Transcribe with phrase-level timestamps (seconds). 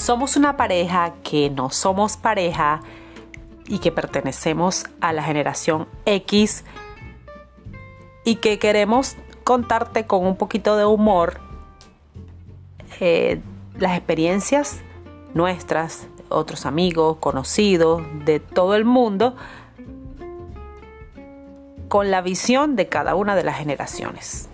[0.00, 2.80] somos una pareja que no somos pareja
[3.66, 6.64] y que pertenecemos a la generación X
[8.24, 11.38] y que queremos contarte con un poquito de humor
[13.00, 13.42] eh,
[13.78, 14.80] las experiencias
[15.34, 19.36] nuestras, otros amigos, conocidos, de todo el mundo,
[21.88, 24.48] con la visión de cada una de las generaciones.